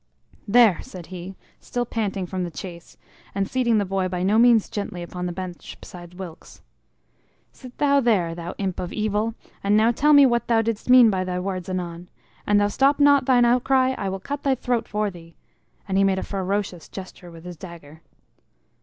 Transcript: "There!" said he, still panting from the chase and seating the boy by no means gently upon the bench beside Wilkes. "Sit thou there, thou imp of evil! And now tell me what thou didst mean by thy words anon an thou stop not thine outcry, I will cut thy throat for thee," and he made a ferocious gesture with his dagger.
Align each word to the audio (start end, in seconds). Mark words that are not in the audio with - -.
"There!" 0.47 0.81
said 0.81 1.07
he, 1.13 1.35
still 1.59 1.85
panting 1.85 2.25
from 2.25 2.43
the 2.43 2.49
chase 2.49 2.97
and 3.35 3.47
seating 3.47 3.77
the 3.77 3.85
boy 3.85 4.07
by 4.07 4.23
no 4.23 4.39
means 4.39 4.67
gently 4.67 5.03
upon 5.03 5.27
the 5.27 5.31
bench 5.31 5.79
beside 5.79 6.15
Wilkes. 6.15 6.59
"Sit 7.51 7.77
thou 7.77 7.99
there, 7.99 8.33
thou 8.33 8.55
imp 8.57 8.79
of 8.79 8.91
evil! 8.91 9.35
And 9.63 9.77
now 9.77 9.91
tell 9.91 10.13
me 10.13 10.25
what 10.25 10.47
thou 10.47 10.63
didst 10.63 10.89
mean 10.89 11.11
by 11.11 11.23
thy 11.23 11.39
words 11.39 11.69
anon 11.69 12.09
an 12.47 12.57
thou 12.57 12.67
stop 12.67 12.99
not 12.99 13.25
thine 13.25 13.45
outcry, 13.45 13.93
I 13.95 14.09
will 14.09 14.19
cut 14.19 14.41
thy 14.41 14.55
throat 14.55 14.87
for 14.87 15.11
thee," 15.11 15.35
and 15.87 15.99
he 15.99 16.03
made 16.03 16.17
a 16.17 16.23
ferocious 16.23 16.89
gesture 16.89 17.29
with 17.29 17.45
his 17.45 17.55
dagger. 17.55 18.01